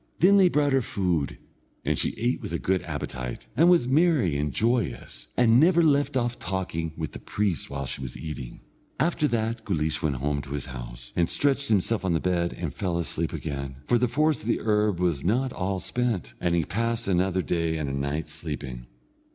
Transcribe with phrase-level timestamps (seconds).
[0.17, 1.37] Then they brought her food,
[1.85, 6.17] and she ate with a good appetite, and was merry and joyous, and never left
[6.17, 8.61] off talking with the priest while she was eating.
[8.99, 12.73] After that Guleesh went home to his house, and stretched himself on the bed and
[12.73, 16.65] fell asleep again, for the force of the herb was not all spent, and he
[16.65, 18.87] passed another day and a night sleeping.